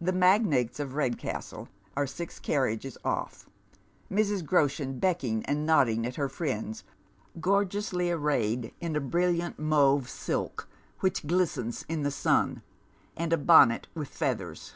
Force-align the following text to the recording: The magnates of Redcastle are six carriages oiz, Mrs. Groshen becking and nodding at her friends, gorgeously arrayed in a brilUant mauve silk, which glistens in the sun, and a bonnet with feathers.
The 0.00 0.12
magnates 0.12 0.78
of 0.78 0.94
Redcastle 0.94 1.68
are 1.96 2.06
six 2.06 2.38
carriages 2.38 2.96
oiz, 3.04 3.46
Mrs. 4.08 4.44
Groshen 4.44 5.00
becking 5.00 5.44
and 5.46 5.66
nodding 5.66 6.06
at 6.06 6.14
her 6.14 6.28
friends, 6.28 6.84
gorgeously 7.40 8.08
arrayed 8.08 8.72
in 8.80 8.94
a 8.94 9.00
brilUant 9.00 9.58
mauve 9.58 10.08
silk, 10.08 10.68
which 11.00 11.26
glistens 11.26 11.84
in 11.88 12.04
the 12.04 12.12
sun, 12.12 12.62
and 13.16 13.32
a 13.32 13.36
bonnet 13.36 13.88
with 13.96 14.06
feathers. 14.10 14.74